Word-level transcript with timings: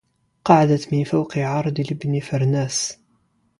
قعدت 0.45 0.93
من 0.93 1.03
فوق 1.03 1.37
عرد 1.37 1.79
لابن 1.89 2.19
فرناس 2.19 2.97